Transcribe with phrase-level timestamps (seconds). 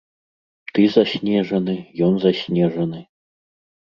[0.77, 1.75] Ты заснежаны,
[2.07, 3.03] ён заснежаны.